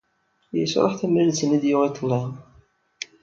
Yesruḥ 0.57 0.93
tamrilt-nni 0.99 1.55
i 1.59 1.61
d-yuɣ 1.63 1.83
iḍelli. 1.85 2.21